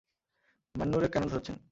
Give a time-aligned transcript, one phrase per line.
[0.75, 1.55] মান্নুরে কেনো ধরছেন?